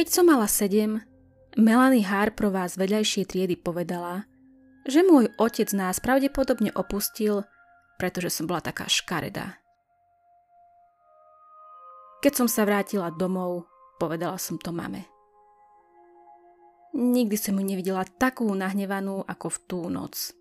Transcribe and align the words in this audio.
Keď 0.00 0.08
som 0.08 0.32
mala 0.32 0.48
sedem, 0.48 1.04
Melanie 1.60 2.00
Harprová 2.00 2.64
z 2.64 2.80
vedľajšej 2.80 3.36
triedy 3.36 3.60
povedala, 3.60 4.24
že 4.88 5.04
môj 5.04 5.28
otec 5.36 5.68
nás 5.76 6.00
pravdepodobne 6.00 6.72
opustil, 6.72 7.44
pretože 8.00 8.32
som 8.32 8.48
bola 8.48 8.64
taká 8.64 8.88
škaredá. 8.88 9.60
Keď 12.24 12.32
som 12.32 12.48
sa 12.48 12.64
vrátila 12.64 13.12
domov, 13.12 13.68
povedala 14.00 14.40
som 14.40 14.56
to 14.56 14.72
mame. 14.72 15.04
Nikdy 16.96 17.36
som 17.36 17.60
ju 17.60 17.64
nevidela 17.68 18.08
takú 18.08 18.48
nahnevanú 18.56 19.20
ako 19.28 19.52
v 19.52 19.58
tú 19.68 19.78
noc. 19.92 20.32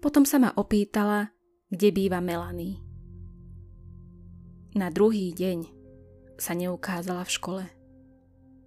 Potom 0.00 0.24
sa 0.24 0.40
ma 0.40 0.56
opýtala, 0.56 1.36
kde 1.68 1.92
býva 1.92 2.24
Melanie. 2.24 2.80
Na 4.72 4.88
druhý 4.88 5.36
deň 5.36 5.84
sa 6.40 6.56
neukázala 6.56 7.22
v 7.28 7.34
škole. 7.34 7.73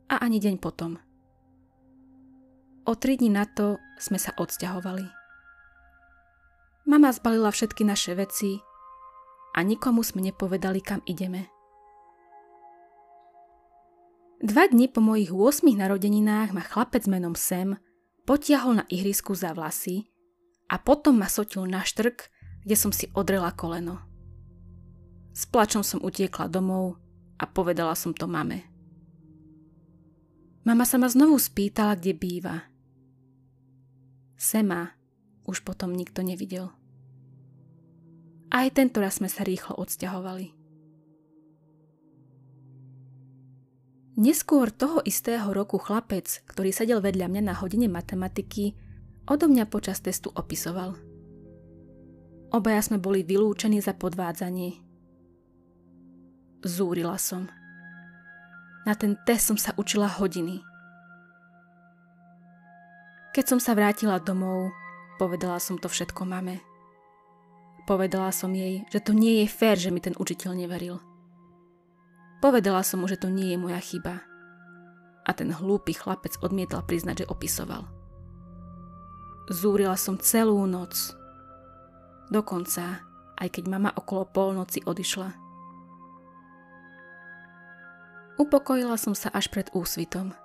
A 0.08 0.24
ani 0.24 0.40
deň 0.40 0.56
potom. 0.64 0.96
O 2.88 2.96
tri 2.96 3.20
dní 3.20 3.28
na 3.28 3.44
to 3.44 3.76
sme 4.00 4.16
sa 4.16 4.32
odsťahovali. 4.40 5.04
Mama 6.88 7.12
zbalila 7.12 7.52
všetky 7.52 7.84
naše 7.84 8.16
veci 8.16 8.64
a 9.52 9.60
nikomu 9.60 10.08
sme 10.08 10.24
nepovedali, 10.24 10.80
kam 10.80 11.04
ideme. 11.04 11.52
Dva 14.40 14.70
dni 14.72 14.88
po 14.88 15.04
mojich 15.04 15.34
8 15.34 15.68
narodeninách 15.68 16.56
ma 16.56 16.64
chlapec 16.64 17.04
menom 17.12 17.36
Sem 17.36 17.76
potiahol 18.24 18.80
na 18.80 18.86
ihrisku 18.88 19.36
za 19.36 19.52
vlasy 19.52 20.08
a 20.72 20.80
potom 20.80 21.20
ma 21.20 21.28
sotil 21.28 21.68
na 21.68 21.84
štrk, 21.84 22.32
kde 22.64 22.76
som 22.80 22.96
si 22.96 23.12
odrela 23.12 23.52
koleno. 23.52 24.00
S 25.36 25.44
plačom 25.50 25.84
som 25.84 26.00
utiekla 26.00 26.48
domov 26.48 26.96
a 27.36 27.44
povedala 27.44 27.98
som 28.00 28.16
to 28.16 28.30
mame. 28.30 28.77
Mama 30.68 30.84
sa 30.84 31.00
ma 31.00 31.08
znovu 31.08 31.40
spýtala, 31.40 31.96
kde 31.96 32.12
býva. 32.12 32.68
Sema 34.36 34.92
už 35.48 35.64
potom 35.64 35.96
nikto 35.96 36.20
nevidel. 36.20 36.76
Aj 38.52 38.68
tento 38.76 39.00
raz 39.00 39.24
sme 39.24 39.32
sa 39.32 39.48
rýchlo 39.48 39.80
odsťahovali. 39.80 40.52
Neskôr 44.20 44.68
toho 44.76 45.00
istého 45.08 45.48
roku 45.56 45.80
chlapec, 45.80 46.44
ktorý 46.52 46.76
sedel 46.76 47.00
vedľa 47.00 47.32
mňa 47.32 47.44
na 47.48 47.56
hodine 47.56 47.88
matematiky, 47.88 48.76
odo 49.24 49.48
mňa 49.48 49.72
počas 49.72 50.04
testu 50.04 50.36
opisoval. 50.36 51.00
Obaja 52.52 52.82
sme 52.84 53.00
boli 53.00 53.24
vylúčení 53.24 53.80
za 53.80 53.96
podvádzanie. 53.96 54.84
Zúrila 56.68 57.16
som. 57.16 57.48
Na 58.88 58.96
ten 58.96 59.20
test 59.28 59.52
som 59.52 59.60
sa 59.60 59.76
učila 59.76 60.08
hodiny. 60.08 60.64
Keď 63.36 63.44
som 63.44 63.60
sa 63.60 63.76
vrátila 63.76 64.16
domov, 64.24 64.72
povedala 65.20 65.60
som 65.60 65.76
to 65.76 65.92
všetko 65.92 66.24
mame. 66.24 66.64
Povedala 67.84 68.32
som 68.32 68.56
jej, 68.56 68.88
že 68.88 69.04
to 69.04 69.12
nie 69.12 69.44
je 69.44 69.48
fér, 69.52 69.76
že 69.76 69.92
mi 69.92 70.00
ten 70.00 70.16
učiteľ 70.16 70.56
neveril. 70.56 71.04
Povedala 72.40 72.80
som 72.80 73.04
mu, 73.04 73.12
že 73.12 73.20
to 73.20 73.28
nie 73.28 73.52
je 73.52 73.60
moja 73.60 73.84
chyba. 73.84 74.24
A 75.28 75.36
ten 75.36 75.52
hlúpy 75.52 75.92
chlapec 75.92 76.40
odmietal 76.40 76.80
priznať, 76.88 77.28
že 77.28 77.32
opisoval. 77.32 77.84
Zúrila 79.52 80.00
som 80.00 80.16
celú 80.16 80.64
noc. 80.64 81.12
Dokonca, 82.32 83.04
aj 83.36 83.48
keď 83.52 83.64
mama 83.68 83.92
okolo 83.92 84.24
polnoci 84.32 84.80
odišla. 84.88 85.47
Upokojila 88.38 89.02
som 89.02 89.18
sa 89.18 89.34
až 89.34 89.50
pred 89.50 89.66
úsvitom. 89.74 90.38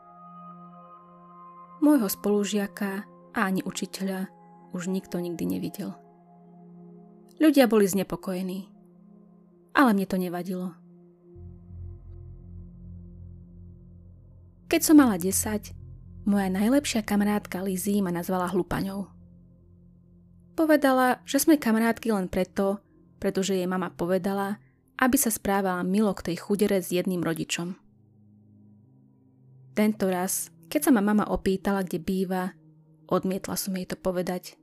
Môjho 1.84 2.08
spolužiaka 2.08 3.04
a 3.36 3.38
ani 3.44 3.60
učiteľa 3.60 4.32
už 4.72 4.88
nikto 4.88 5.20
nikdy 5.20 5.44
nevidel. 5.44 5.92
Ľudia 7.36 7.68
boli 7.68 7.84
znepokojení, 7.84 8.72
ale 9.76 9.90
mne 9.92 10.06
to 10.08 10.16
nevadilo. 10.16 10.72
Keď 14.72 14.80
som 14.80 14.96
mala 14.96 15.20
10, 15.20 15.76
moja 16.24 16.48
najlepšia 16.48 17.04
kamarátka 17.04 17.60
Lizzy 17.60 18.00
ma 18.00 18.08
nazvala 18.08 18.48
hlupaňou. 18.48 19.10
Povedala, 20.56 21.20
že 21.28 21.44
sme 21.44 21.60
kamarátky 21.60 22.08
len 22.08 22.30
preto, 22.32 22.80
pretože 23.20 23.52
jej 23.52 23.68
mama 23.68 23.92
povedala, 23.92 24.62
aby 24.96 25.18
sa 25.18 25.34
správala 25.34 25.82
milo 25.84 26.14
k 26.14 26.32
tej 26.32 26.46
chudere 26.46 26.78
s 26.78 26.94
jedným 26.94 27.20
rodičom. 27.20 27.81
Tento 29.72 30.12
raz, 30.12 30.52
keď 30.68 30.88
sa 30.88 30.90
ma 30.92 31.00
mama 31.00 31.24
opýtala, 31.28 31.80
kde 31.80 31.96
býva, 31.96 32.52
odmietla 33.08 33.56
som 33.56 33.72
jej 33.72 33.88
to 33.88 33.96
povedať. 33.96 34.60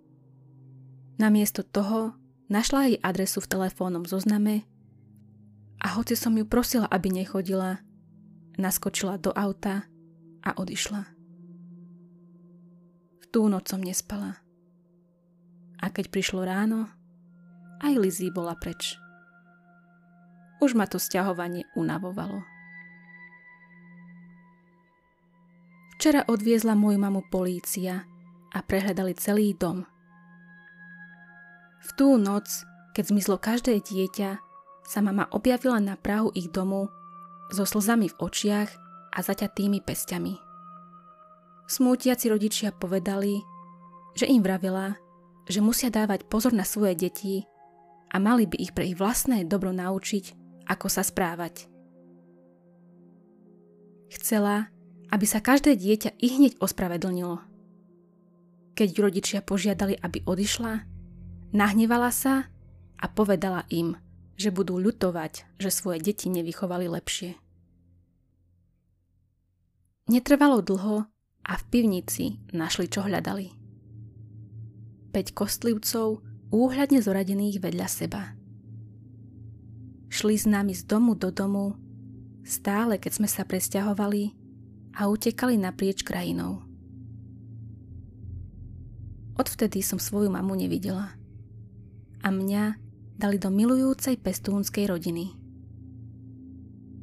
Namiesto 1.17 1.65
toho 1.65 2.13
našla 2.49 2.93
jej 2.93 2.97
adresu 3.01 3.41
v 3.41 3.51
telefónnom 3.51 4.05
zozname 4.05 4.69
a 5.81 5.97
hoci 5.97 6.13
som 6.13 6.37
ju 6.37 6.45
prosila, 6.45 6.85
aby 6.89 7.09
nechodila, 7.09 7.81
naskočila 8.57 9.17
do 9.17 9.33
auta 9.33 9.89
a 10.45 10.49
odišla. 10.57 11.01
V 13.21 13.25
tú 13.33 13.49
noc 13.49 13.69
som 13.69 13.81
nespala. 13.81 14.37
A 15.79 15.87
keď 15.89 16.11
prišlo 16.11 16.43
ráno, 16.43 16.91
aj 17.79 17.93
Lizzy 17.95 18.27
bola 18.29 18.53
preč. 18.59 18.99
Už 20.59 20.75
ma 20.75 20.83
to 20.85 20.99
sťahovanie 20.99 21.63
unavovalo. 21.79 22.58
Včera 25.99 26.23
odviezla 26.31 26.79
moju 26.79 26.95
mamu 26.95 27.27
polícia 27.27 28.07
a 28.55 28.63
prehľadali 28.63 29.19
celý 29.19 29.51
dom. 29.51 29.83
V 31.83 31.89
tú 31.99 32.15
noc, 32.15 32.47
keď 32.95 33.11
zmizlo 33.11 33.35
každé 33.35 33.83
dieťa, 33.83 34.39
sa 34.87 34.99
mama 35.03 35.27
objavila 35.35 35.75
na 35.83 35.99
prahu 35.99 36.31
ich 36.39 36.47
domu 36.55 36.87
so 37.51 37.67
slzami 37.67 38.07
v 38.07 38.15
očiach 38.15 38.71
a 39.11 39.19
zaťatými 39.19 39.83
pestiami. 39.83 40.39
Smútiaci 41.67 42.31
rodičia 42.31 42.71
povedali, 42.71 43.43
že 44.15 44.23
im 44.31 44.39
vravela, 44.39 44.95
že 45.51 45.59
musia 45.59 45.91
dávať 45.91 46.31
pozor 46.31 46.55
na 46.55 46.63
svoje 46.63 46.95
deti 46.95 47.43
a 48.07 48.23
mali 48.23 48.47
by 48.47 48.55
ich 48.55 48.71
pre 48.71 48.87
ich 48.87 48.95
vlastné 48.95 49.43
dobro 49.43 49.75
naučiť, 49.75 50.31
ako 50.63 50.87
sa 50.87 51.03
správať. 51.03 51.67
Chcela, 54.15 54.71
aby 55.09 55.25
sa 55.25 55.41
každé 55.41 55.77
dieťa 55.77 56.17
i 56.21 56.27
hneď 56.37 56.61
ospravedlnilo. 56.61 57.41
Keď 58.77 58.89
rodičia 59.01 59.39
požiadali, 59.43 59.97
aby 59.99 60.23
odišla, 60.23 60.85
nahnevala 61.51 62.13
sa 62.13 62.47
a 62.95 63.05
povedala 63.11 63.67
im, 63.73 63.97
že 64.39 64.55
budú 64.55 64.79
ľutovať, 64.79 65.59
že 65.59 65.69
svoje 65.73 65.99
deti 65.99 66.31
nevychovali 66.31 66.87
lepšie. 66.87 67.35
Netrvalo 70.09 70.63
dlho 70.63 71.05
a 71.45 71.53
v 71.53 71.63
pivnici 71.69 72.39
našli, 72.55 72.87
čo 72.87 73.03
hľadali. 73.03 73.51
5 75.11 75.37
kostlivcov 75.37 76.21
úhľadne 76.49 77.01
zoradených 77.01 77.61
vedľa 77.61 77.87
seba. 77.89 78.33
Šli 80.09 80.33
s 80.37 80.49
nami 80.49 80.73
z 80.73 80.89
domu 80.89 81.13
do 81.13 81.29
domu, 81.29 81.77
stále 82.41 82.97
keď 82.97 83.21
sme 83.21 83.29
sa 83.29 83.45
presťahovali 83.45 84.38
a 84.99 85.07
utekali 85.07 85.55
naprieč 85.55 86.03
krajinou. 86.03 86.59
Odvtedy 89.39 89.79
som 89.79 89.95
svoju 89.95 90.27
mamu 90.27 90.59
nevidela. 90.59 91.15
A 92.19 92.27
mňa 92.27 92.75
dali 93.15 93.39
do 93.39 93.47
milujúcej 93.47 94.19
pestúnskej 94.19 94.91
rodiny. 94.91 95.31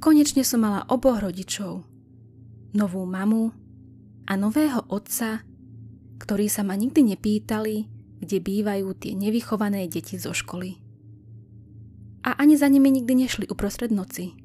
Konečne 0.05 0.44
som 0.44 0.61
mala 0.61 0.85
oboch 0.93 1.25
rodičov– 1.25 1.81
novú 2.76 3.09
mamu 3.09 3.56
a 4.29 4.37
nového 4.37 4.85
otca, 4.93 5.41
ktorí 6.20 6.53
sa 6.53 6.61
ma 6.61 6.76
nikdy 6.76 7.17
nepýtali, 7.17 7.88
kde 8.20 8.37
bývajú 8.44 8.93
tie 9.00 9.17
nevychované 9.17 9.88
deti 9.88 10.20
zo 10.20 10.37
školy. 10.37 10.76
A 12.29 12.37
ani 12.37 12.61
za 12.61 12.69
nimi 12.69 12.93
nikdy 12.93 13.25
nešli 13.25 13.49
uprostred 13.49 13.88
noci. 13.88 14.37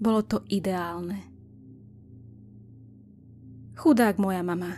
Bolo 0.00 0.20
to 0.28 0.44
ideálne. 0.52 1.29
Chudák 3.80 4.20
moja 4.20 4.44
mama. 4.44 4.76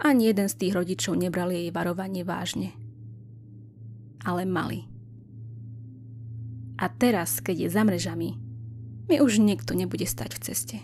Ani 0.00 0.32
jeden 0.32 0.48
z 0.48 0.56
tých 0.56 0.72
rodičov 0.72 1.20
nebral 1.20 1.52
jej 1.52 1.68
varovanie 1.68 2.24
vážne. 2.24 2.72
Ale 4.24 4.48
mali. 4.48 4.88
A 6.80 6.88
teraz, 6.88 7.44
keď 7.44 7.68
je 7.68 7.68
za 7.68 7.84
mrežami, 7.84 8.40
mi 9.12 9.16
už 9.20 9.44
niekto 9.44 9.76
nebude 9.76 10.08
stať 10.08 10.32
v 10.32 10.40
ceste. 10.40 10.76